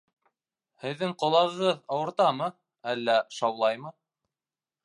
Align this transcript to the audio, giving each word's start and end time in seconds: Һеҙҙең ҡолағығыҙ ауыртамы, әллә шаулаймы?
Һеҙҙең 0.85 1.13
ҡолағығыҙ 1.23 1.83
ауыртамы, 1.97 2.49
әллә 2.95 3.19
шаулаймы? 3.41 3.97